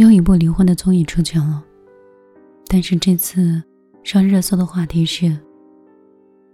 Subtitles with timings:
[0.00, 1.62] 又一部离婚的综艺出圈了，
[2.68, 3.62] 但是这次
[4.02, 5.38] 上热搜的话题是：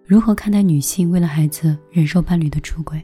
[0.04, 3.00] 如何看待女性为了孩子忍受伴侣的出轨？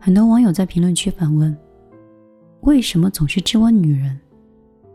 [0.00, 1.54] 很多网友在评论区反问：
[2.62, 4.18] 为什么总是质问女人？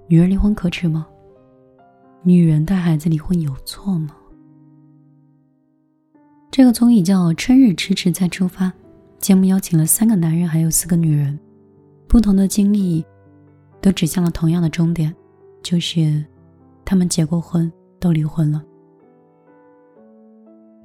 [0.08, 1.06] 女人离婚可耻吗？
[2.24, 4.10] 女人带孩子离婚有错吗？
[6.50, 8.66] 这个综艺叫《春日迟迟再出发》，
[9.20, 11.38] 节目邀请了三个男人，还有四个女人，
[12.08, 13.06] 不同的经历。
[13.82, 15.14] 都指向了同样的终点，
[15.64, 16.24] 就是
[16.84, 18.64] 他们结过婚，都离婚了。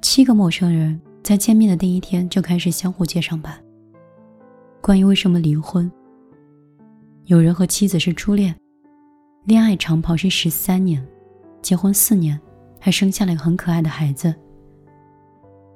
[0.01, 3.59] 七个陌生人在见面的第一天就开始相互揭上吧。
[4.81, 5.89] 关于为什么离婚，
[7.25, 8.53] 有人和妻子是初恋，
[9.45, 11.05] 恋爱长跑是十三年，
[11.61, 12.39] 结婚四年，
[12.79, 14.33] 还生下了一个很可爱的孩子。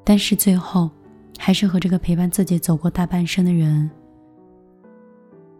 [0.04, 0.90] 但是最后，
[1.38, 3.90] 还是和这个陪伴自己走过大半生的人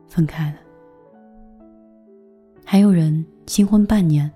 [0.08, 0.56] 分开了。
[2.70, 4.30] 还有人新婚半年，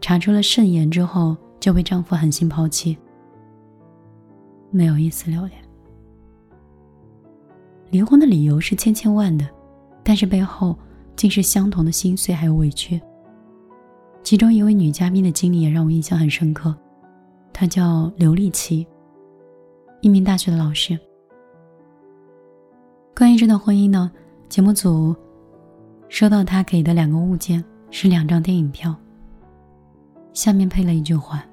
[0.00, 2.96] 查出了肾炎之后就被丈夫狠心抛弃，
[4.70, 5.60] 没有一丝留恋。
[7.90, 9.44] 离婚的理由是千千万的，
[10.04, 10.78] 但是背后
[11.16, 13.00] 竟是相同的心碎还有委屈。
[14.22, 16.72] 其中一位女嘉宾的经历也让我印象很深刻，
[17.52, 18.86] 她叫刘丽琪，
[20.00, 20.96] 一名大学的老师。
[23.16, 24.12] 关于这段婚姻呢，
[24.48, 25.12] 节目组。
[26.14, 28.94] 收到他给的两个物件是两张电影票。
[30.32, 31.44] 下面配了一句话，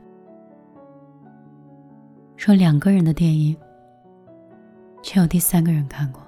[2.36, 3.58] 说两个人的电影，
[5.02, 6.22] 却有第三个人看过。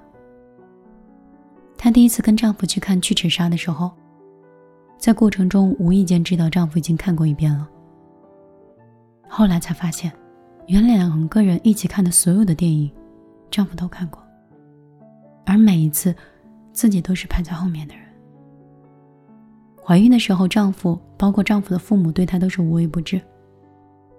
[1.78, 3.92] 她第一次跟丈夫去看《巨齿鲨》的时候，
[4.98, 7.68] 在过程中无意间知道丈夫已经看过一遍了。
[9.28, 10.10] 后来才发现，
[10.66, 12.90] 原来两个人一起看的所有的电影，
[13.48, 14.20] 丈夫都看过，
[15.46, 16.12] 而每一次，
[16.72, 18.03] 自己都是排在后面的人。
[19.86, 23.20] 怀孕的时候，丈夫包括丈夫的父母对她都是无微不至。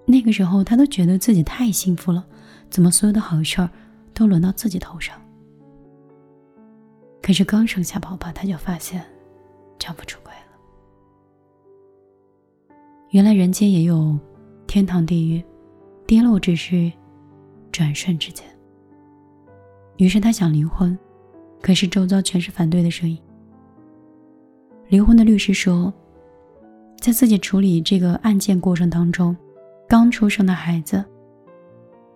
[0.05, 2.23] 那个时候，她都觉得自己太幸福了，
[2.69, 3.69] 怎么所有的好事儿
[4.13, 5.19] 都轮到自己头上？
[7.19, 9.03] 可是刚生下宝宝，她就发现
[9.79, 12.75] 丈夫出轨了。
[13.09, 14.15] 原来人间也有
[14.67, 15.43] 天堂地狱，
[16.05, 16.91] 跌落只是
[17.71, 18.45] 转瞬之间。
[19.97, 20.95] 于是她想离婚，
[21.59, 23.17] 可是周遭全是反对的声音。
[24.87, 25.91] 离婚的律师说，
[26.99, 29.35] 在自己处理这个案件过程当中，
[29.89, 31.03] 刚出生的孩子，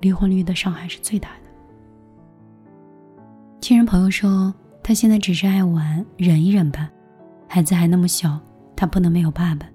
[0.02, 1.50] 离婚率的伤害是最大的。
[3.60, 4.54] 亲人朋友说，
[4.84, 6.90] 他现在只是爱玩，忍一忍吧，
[7.48, 8.40] 孩子还那么小，
[8.76, 9.68] 他不能没有爸爸。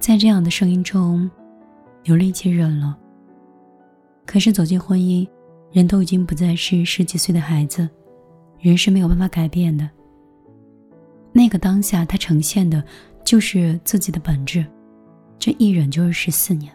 [0.00, 1.30] 在这样的声音中，
[2.02, 2.98] 有力气忍了。
[4.26, 5.26] 可是走进婚姻，
[5.70, 7.88] 人都已经不再是十几岁的孩子，
[8.58, 9.88] 人是没有办法改变的。
[11.36, 12.80] 那个当下，她呈现的
[13.24, 14.64] 就是自己的本质，
[15.36, 16.72] 这一忍就是十四年，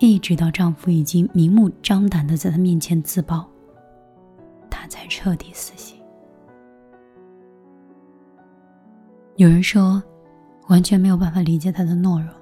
[0.00, 3.48] 一直到丈夫已经明目张胆的在她面前自爆，
[4.68, 5.96] 她才彻底死心。
[9.36, 10.02] 有人说，
[10.66, 12.34] 完全没有办法理解她的懦弱，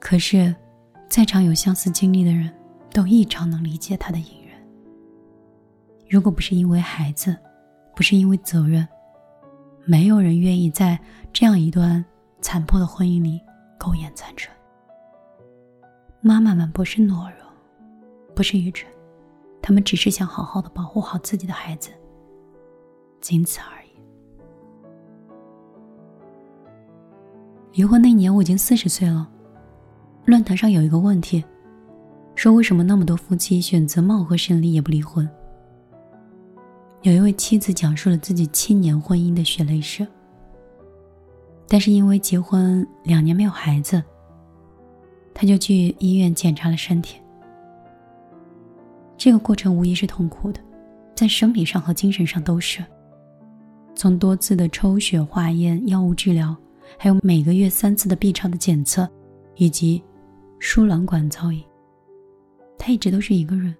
[0.00, 0.52] 可是，
[1.08, 2.52] 在场有相似经历的人
[2.90, 4.58] 都异常能理解她的隐忍。
[6.10, 7.36] 如果不是因为孩子。
[8.02, 8.84] 不是因为责任，
[9.84, 10.98] 没有人愿意在
[11.32, 12.04] 这样一段
[12.40, 13.40] 残破的婚姻里
[13.78, 14.52] 苟延残喘。
[16.20, 17.48] 妈妈们不是懦弱，
[18.34, 18.90] 不是愚蠢，
[19.62, 21.92] 他们只是想好好的保护好自己的孩子，
[23.20, 23.90] 仅此而已。
[27.74, 29.30] 离婚那年我已经四十岁了，
[30.24, 31.44] 论坛上有一个问题，
[32.34, 35.30] 说为什么那么多夫妻选择貌合神离也不离婚？
[37.02, 40.06] 有一位妻子讲述了自己七年婚姻的血泪史，
[41.66, 44.00] 但是因为结婚两年没有孩子，
[45.34, 47.20] 他就去医院检查了身体。
[49.18, 50.60] 这个过程无疑是痛苦的，
[51.16, 52.84] 在生理上和精神上都是。
[53.96, 56.56] 从多次的抽血化验、药物治疗，
[56.96, 59.08] 还有每个月三次的 B 超的检测，
[59.56, 60.00] 以及
[60.60, 61.64] 输卵管造影，
[62.78, 63.74] 他一直都是一个人。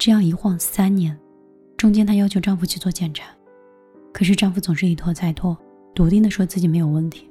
[0.00, 1.14] 这样一晃三年，
[1.76, 3.26] 中间她要求丈夫去做检查，
[4.14, 5.54] 可是丈夫总是一拖再拖，
[5.94, 7.30] 笃定的说自己没有问题。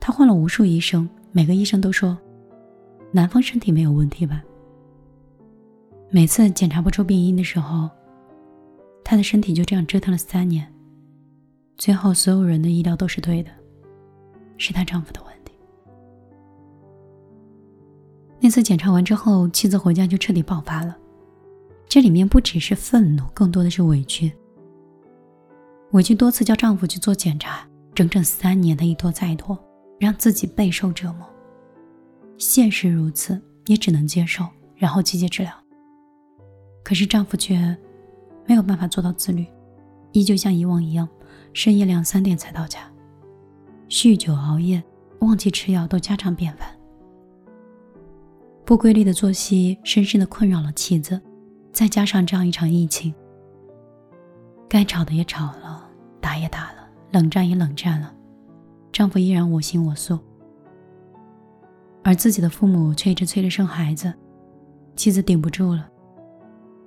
[0.00, 2.16] 她换了无数医生，每个医生都说，
[3.12, 4.42] 男方身体没有问题吧。
[6.08, 7.90] 每次检查不出病因的时候，
[9.04, 10.66] 她的身体就这样折腾了三年，
[11.76, 13.50] 最后所有人的医疗都是对的，
[14.56, 15.52] 是她丈夫的问题。
[18.40, 20.96] 那次检查完之后，妻子回家就彻底爆发了。
[21.90, 24.32] 这里面不只是愤怒，更多的是委屈。
[25.90, 29.58] 委屈多次叫丈夫去做检查，整整三年的一拖再拖，
[29.98, 31.28] 让自己备受折磨。
[32.38, 34.46] 现实如此，也只能接受，
[34.76, 35.52] 然后积极治疗。
[36.84, 37.76] 可是丈夫却
[38.46, 39.44] 没有办法做到自律，
[40.12, 41.08] 依旧像以往一样，
[41.52, 42.88] 深夜两三点才到家，
[43.88, 44.80] 酗酒熬夜，
[45.22, 46.68] 忘记吃药都家常便饭。
[48.64, 51.20] 不规律的作息深深的困扰了妻子，
[51.72, 53.14] 再加上这样一场疫情，
[54.68, 55.88] 该吵的也吵了，
[56.20, 58.14] 打也打了，冷战也冷战了，
[58.92, 60.18] 丈夫依然我行我素，
[62.02, 64.12] 而自己的父母却一直催着生孩子，
[64.96, 65.88] 妻子顶不住了。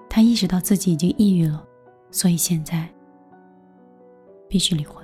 [0.10, 1.66] 她意识到自己已经抑郁了，
[2.12, 2.88] 所以现在
[4.48, 5.04] 必须离婚。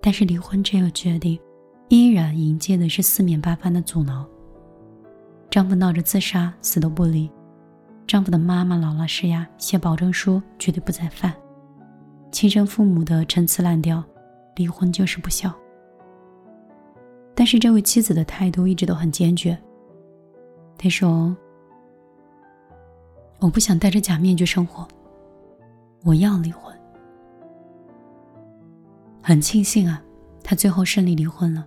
[0.00, 1.36] 但是离婚这个决定，
[1.88, 4.24] 依然迎接的是四面八方的阻挠。
[5.50, 7.28] 丈夫闹着自杀，死都不离；
[8.06, 11.32] 丈夫的妈妈姥姥施压，写保证书，绝对不再犯；
[12.30, 14.02] 亲生父母的陈词滥调，
[14.54, 15.52] 离婚就是不孝。
[17.34, 19.56] 但是这位妻子的态度一直都很坚决。
[20.78, 21.36] 她说。
[23.38, 24.88] 我不想戴着假面具生活，
[26.04, 26.74] 我要离婚。
[29.22, 30.02] 很庆幸啊，
[30.42, 31.66] 他最后顺利离婚了。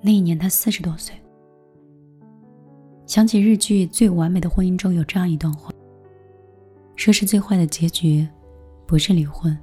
[0.00, 1.12] 那一年他四十多岁。
[3.16, 5.72] 想起日剧《最完美的婚姻》中有这样一段话：
[6.96, 8.28] 说是最坏的结局，
[8.84, 9.58] 不是离婚，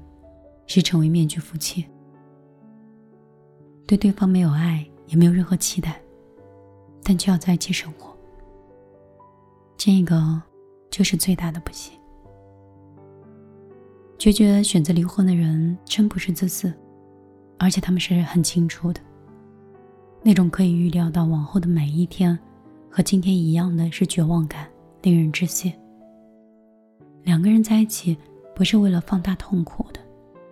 [0.66, 1.86] 是成为面具夫妻，
[3.86, 6.02] 对对方没有爱，也没有任何期待，
[7.04, 8.18] 但却要在一起生活。
[9.78, 10.42] 这个。
[10.90, 11.94] 就是最大的不幸。
[14.18, 16.74] 决绝选择离婚的人真不是自私，
[17.60, 19.00] 而且他们是很清楚的。
[20.24, 22.38] 那种可以预料到往后的每一天
[22.96, 24.68] 和今天一样的是绝望感，
[25.02, 25.74] 令人窒息。
[27.24, 28.16] 两个人在一起
[28.54, 30.00] 不是为了放大痛苦的，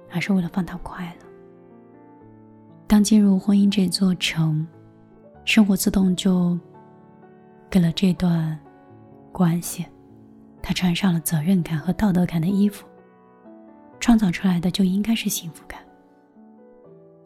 [0.10, 1.28] 而是为了放大快乐。
[2.88, 4.66] 当进入婚姻这座城，
[5.46, 6.58] 生活自动就
[7.70, 8.58] 给了这段
[9.32, 9.86] 关系。
[10.64, 12.88] 他穿上了责任感和道德感的衣服，
[14.00, 15.80] 创造出来的就应该是幸福感。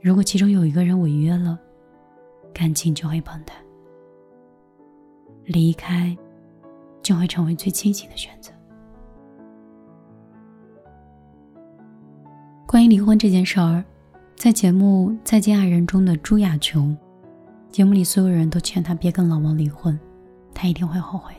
[0.01, 1.57] 如果其中有一个人违约了，
[2.53, 3.56] 感情就会崩塌，
[5.45, 6.15] 离开
[7.01, 8.51] 就会成为最清醒的选择。
[12.68, 13.83] 关于离婚这件事儿，
[14.36, 16.97] 在节目《再见爱人》中的朱亚琼，
[17.69, 19.97] 节目里所有人都劝她别跟老王离婚，
[20.53, 21.33] 她一定会后悔。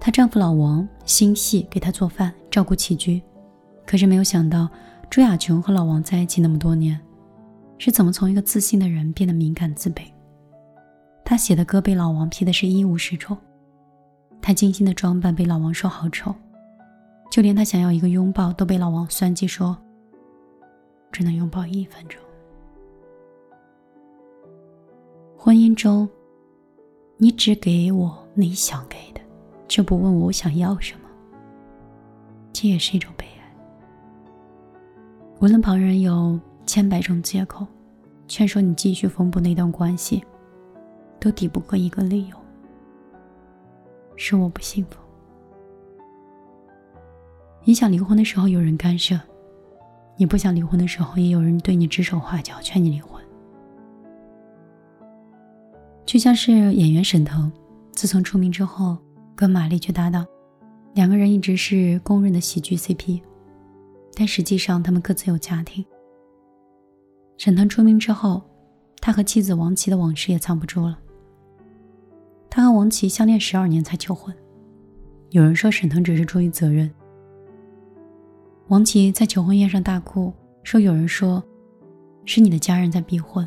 [0.00, 3.22] 她丈夫老王心细，给她做饭，照顾起居。
[3.86, 4.68] 可是没有想到，
[5.08, 6.98] 朱亚琼和老王在一起那么多年，
[7.78, 10.02] 是怎么从一个自信的人变得敏感自卑？
[11.24, 13.36] 他写的歌被老王批的是一无是处，
[14.42, 16.34] 他精心的装扮被老王说好丑，
[17.30, 19.76] 就连他想要一个拥抱都被老王算计说
[21.10, 22.20] 只能拥抱一分钟。
[25.36, 26.08] 婚姻中，
[27.16, 29.20] 你只给我你想给的。
[29.66, 31.08] 却不问我想要什么，
[32.52, 33.56] 这也是一种悲哀。
[35.40, 37.66] 无论旁人有千百种借口，
[38.28, 40.22] 劝说你继续缝补那段关系，
[41.24, 42.36] 都抵不过一个理由：
[44.14, 44.98] 是我不幸福。
[47.64, 49.18] 你想离婚的时候有人干涉，
[50.18, 53.24] 你不想离婚的时候也有人对你指手画脚劝你离婚。
[56.04, 57.50] 就像是演员沈腾，
[57.92, 58.98] 自从出名之后。
[59.36, 60.24] 跟马丽去搭档，
[60.92, 63.20] 两个人一直是公认的喜剧 CP，
[64.14, 65.84] 但实际上他们各自有家庭。
[67.36, 68.40] 沈腾出名之后，
[69.00, 70.96] 他和妻子王琦的往事也藏不住了。
[72.56, 74.32] 他和王琦相恋十二年才求婚，
[75.30, 76.88] 有人说沈腾只是出于责任。
[78.68, 80.32] 王琦在求婚宴上大哭，
[80.62, 81.42] 说有人说
[82.24, 83.44] 是你的家人在逼婚。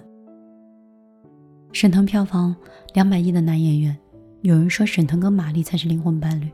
[1.71, 2.53] 沈腾票房
[2.93, 3.97] 两百亿的男演员。
[4.41, 6.51] 有人说沈腾跟马丽才是灵魂伴侣，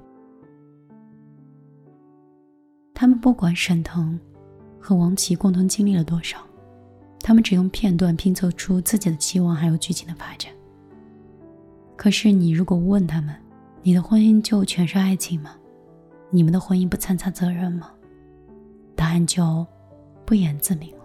[2.94, 4.20] 他们不管沈腾
[4.80, 6.38] 和王琦共同经历了多少，
[7.20, 10.52] 他们只用片段拼凑出自己的期望还有剧情的发展。
[12.04, 13.34] 可是你如果问他们，
[13.82, 15.56] 你的婚姻就全是爱情吗？
[16.32, 17.92] 你们的婚姻不掺杂责任吗？
[18.94, 19.66] 答案就
[20.26, 21.04] 不言自明了。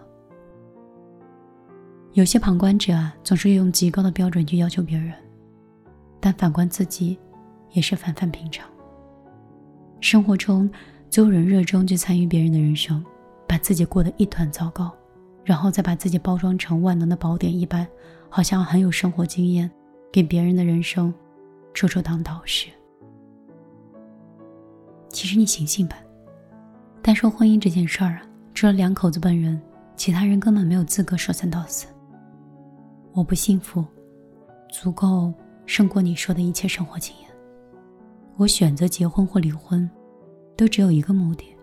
[2.14, 5.14] 有些旁观者啊，总是用极高的标准去要求别人。
[6.19, 7.17] 但反观自己，
[7.71, 8.69] 也是凡凡平常。
[10.00, 10.69] 生活中，
[11.09, 13.05] 总有人热衷去参与别人的人生，
[13.47, 14.93] 把自己过得一团糟糕，
[15.45, 17.87] 然后再把自己包装成万能的宝典一般，
[18.28, 19.71] 好像很有生活经验，
[20.11, 21.12] 给别人的人生
[21.75, 22.69] 处处当导师。
[25.11, 25.97] 其实你醒醒吧，
[27.03, 28.23] 单说婚姻这件事儿啊，
[28.55, 29.61] 除了两口子本人，
[29.97, 31.87] 其他人根本没有资格说三道四。
[33.12, 33.85] 我不幸福，
[34.71, 35.33] 足够
[35.67, 37.29] 胜过你说的一切生活经验。
[38.37, 39.91] 我选择结婚或离婚，
[40.57, 41.57] 都只有一个目的，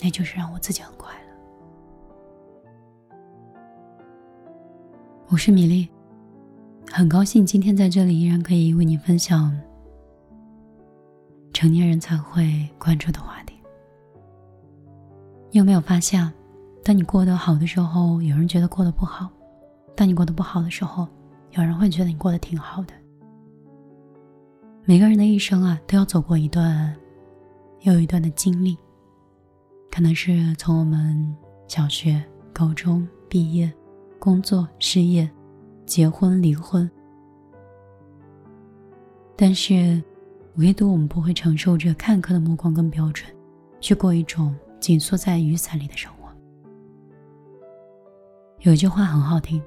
[0.00, 1.20] 那就是让我自己很快乐。
[5.28, 5.88] 我是米粒，
[6.92, 9.56] 很高兴今天在这里依然可以为你分享
[11.52, 13.54] 成年人才会关注的话题。
[15.52, 16.30] 你有没有发现，
[16.82, 19.30] 当你过得好的时候，有人觉得过得不好？
[19.94, 21.06] 当你过得不好的时候，
[21.52, 22.92] 有人会觉得你过得挺好的。
[24.84, 26.94] 每个人的一生啊，都要走过一段
[27.82, 28.76] 又一段的经历，
[29.92, 31.36] 可能是从我们
[31.68, 33.72] 小学、高中毕业、
[34.18, 35.30] 工作、失业、
[35.86, 36.90] 结婚、离婚，
[39.36, 40.02] 但是
[40.56, 43.28] 唯独我们不会承受着看客的目光跟标准，
[43.80, 46.28] 去过一种紧缩在雨伞里的生活。
[48.60, 49.62] 有句话很好听。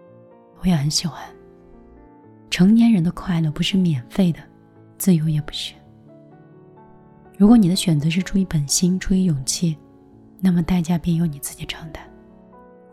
[0.61, 1.21] 我也很喜欢。
[2.49, 4.39] 成年人的快乐不是免费的，
[4.97, 5.73] 自由也不是。
[7.37, 9.77] 如果你的选择是出于本心、出于勇气，
[10.39, 12.01] 那么代价便由你自己承担。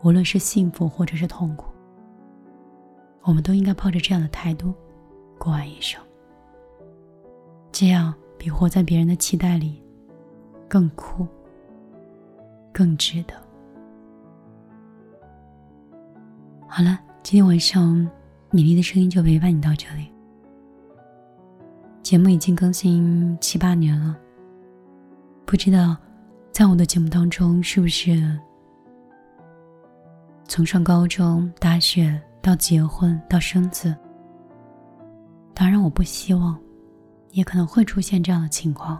[0.03, 1.70] 无论是幸福或者是痛苦，
[3.23, 4.73] 我们都应该抱着这样的态度
[5.37, 6.01] 过完一生。
[7.71, 9.81] 这样比活在别人的期待里
[10.67, 11.27] 更酷、
[12.71, 13.33] 更值得。
[16.67, 16.99] 好了。
[17.23, 17.95] 今天晚上，
[18.49, 20.11] 米粒的声音就陪伴你到这里。
[22.01, 24.17] 节目已经更新七八年了，
[25.45, 25.95] 不知道
[26.51, 28.37] 在我的节目当中，是不是
[30.47, 33.95] 从上高中、大学到结婚到生子？
[35.53, 36.59] 当然，我不希望，
[37.29, 38.99] 也可能会出现这样的情况，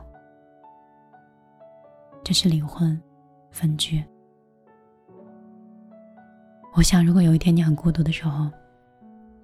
[2.23, 2.99] 就是离婚、
[3.49, 4.03] 分居。
[6.73, 8.47] 我想，如果有一天你很孤独的时候，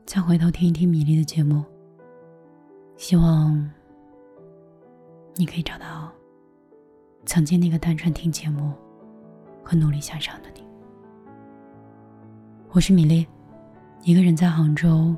[0.06, 1.66] 再回头听一听米粒的节目，
[2.98, 3.70] 希望
[5.36, 6.12] 你可以找到
[7.25, 8.72] 曾经那个单纯听节目
[9.63, 10.62] 和努力向上的你。
[12.72, 13.25] 我是米粒，
[14.04, 15.16] 一个人在杭州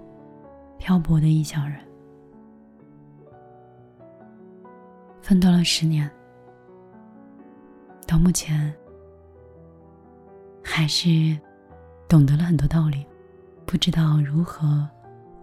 [0.77, 1.79] 漂泊的异乡人，
[5.21, 6.09] 奋斗了十年，
[8.07, 8.73] 到目前
[10.63, 11.37] 还是。
[12.07, 13.05] 懂得了很多道理，
[13.67, 14.89] 不知道如何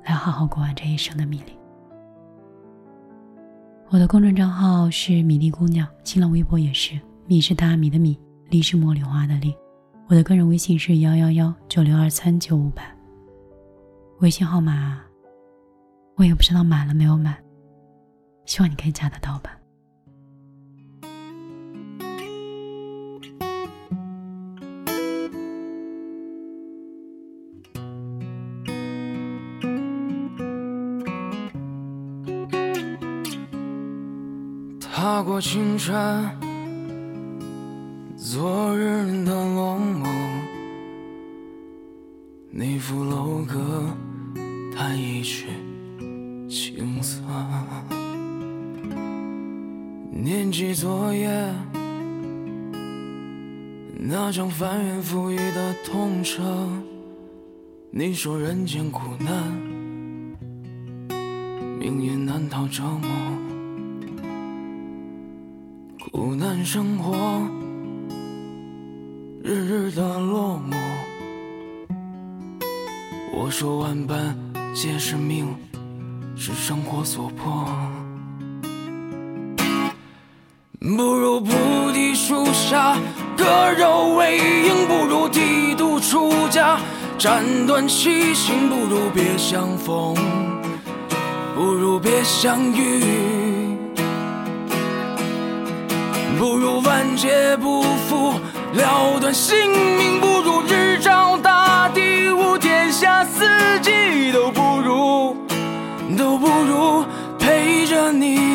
[0.03, 1.57] 来好好过完这一生的米粒。
[3.89, 9.55] 我的公众账号是米粒姑娘，新浪微博也是米是大米的米，粒是茉莉花的粒。
[10.09, 12.83] 我的个人微信是幺幺幺九六二三九五八，
[14.21, 15.03] 微信号码
[16.17, 17.37] 我也不知道满了没有满，
[18.47, 19.53] 希望你可以加得到吧。
[34.81, 36.35] 踏过青山，
[38.17, 40.07] 昨日的落寞，
[42.51, 43.95] 那副楼阁
[44.77, 45.47] 弹一曲
[46.51, 47.23] 青涩。
[50.13, 51.31] 念及昨夜
[53.99, 56.43] 那场翻云覆雨的痛彻，
[57.91, 59.51] 你说人间苦难，
[61.79, 63.09] 命运难逃折磨。
[66.11, 67.41] 苦难生活，
[69.43, 70.77] 日日的落寞。
[73.33, 74.37] 我说万般
[74.79, 75.57] 皆是命，
[76.37, 77.67] 是生活所迫。
[80.79, 82.95] 不如菩提树下
[83.39, 86.79] 割肉喂鹰，不如剃度出家
[87.17, 90.15] 斩断七情，不如别相逢，
[91.55, 93.03] 不如别相遇。
[96.39, 98.35] 不如万劫不复，
[98.75, 99.57] 了断性
[99.97, 103.47] 命；不如日照大地，无天下四
[103.81, 104.51] 季；都
[107.97, 108.46] 着你。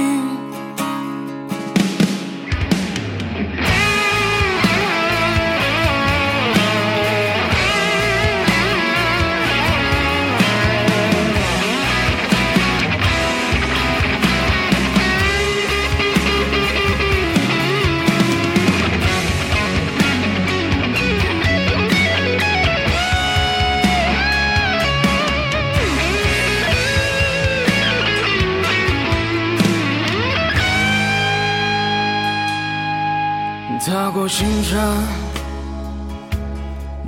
[33.84, 34.80] 踏过星辰，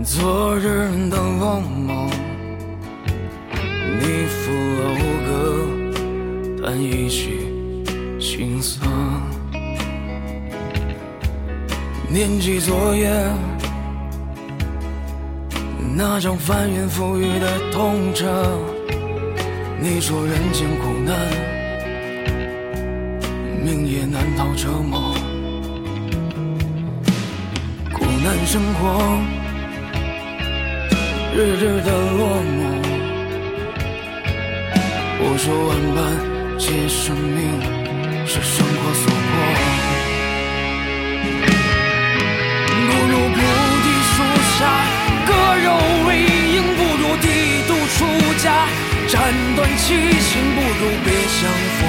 [0.03, 2.09] 昨日的落梦，
[3.99, 4.49] 你抚
[4.81, 7.47] 讴歌，弹一曲
[8.19, 8.81] 青涩。
[12.09, 13.07] 念起昨夜
[15.95, 18.25] 那场翻云覆雨的痛彻，
[19.79, 21.15] 你说人间苦难，
[23.63, 25.13] 命也难逃折磨。
[28.23, 29.19] 难生活，
[31.35, 32.57] 日日的落寞。
[35.19, 35.99] 我说万般
[36.57, 37.37] 皆生命
[38.25, 39.31] 是生活所迫，
[42.71, 43.37] 不如菩
[43.83, 44.15] 提树
[44.55, 44.59] 下
[45.27, 45.29] 割
[45.65, 45.67] 肉
[46.07, 46.09] 喂
[46.55, 47.27] 鹰，不如剃
[47.67, 48.07] 度出
[48.41, 48.45] 家
[49.09, 49.13] 斩
[49.57, 51.81] 断七情，不如别相逢，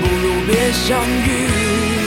[0.00, 0.88] 不如别相
[1.26, 1.99] 遇。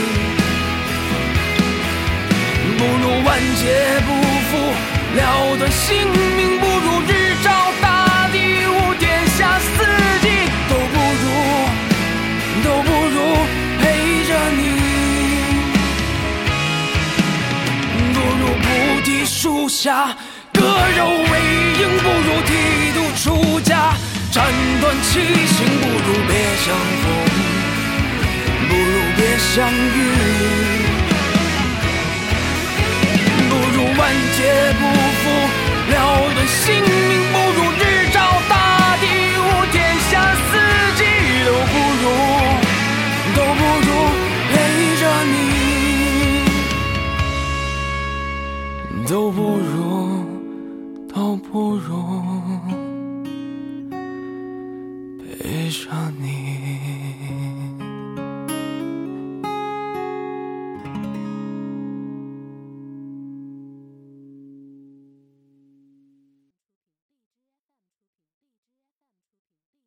[2.84, 3.64] 不如万劫
[4.04, 4.12] 不
[4.50, 4.52] 复，
[5.16, 7.50] 了断性命；不如日照
[7.80, 8.36] 大地，
[8.66, 9.72] 无天下四
[10.20, 10.28] 季，
[10.68, 11.24] 都不如，
[12.62, 13.16] 都不如
[13.80, 13.82] 陪
[14.28, 14.60] 着你。
[18.12, 20.14] 不如菩提树下
[20.52, 20.60] 割
[20.98, 21.32] 肉喂
[21.80, 22.52] 鹰，不如剃
[22.92, 23.94] 度出家
[24.30, 24.44] 斩
[24.82, 26.66] 断七情；不如别相
[27.00, 27.04] 逢，
[28.68, 30.83] 不如别相遇。
[34.04, 34.42] 万劫
[34.78, 34.84] 不
[35.22, 35.24] 复，
[35.90, 35.94] 了
[36.34, 37.03] 断性